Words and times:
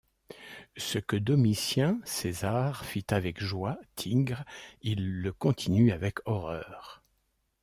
Ce 0.77 0.97
que 0.97 1.15
Domitien, 1.15 1.99
césar, 2.05 2.85
fit 2.85 3.05
avec 3.09 3.39
joie, 3.39 3.77
Tigre, 3.95 4.45
il 4.81 5.19
le 5.21 5.31
continue 5.31 5.91
avec 5.91 6.27
horreur. 6.27 7.03